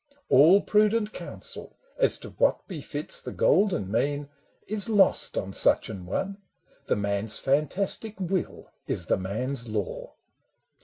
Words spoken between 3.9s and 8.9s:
mean, is lost on such an one: The man's fantastic will